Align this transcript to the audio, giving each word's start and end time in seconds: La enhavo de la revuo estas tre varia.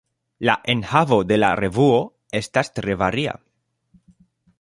La 0.49 0.53
enhavo 0.73 1.19
de 1.31 1.37
la 1.41 1.51
revuo 1.59 1.99
estas 2.41 2.73
tre 2.79 2.97
varia. 3.03 3.37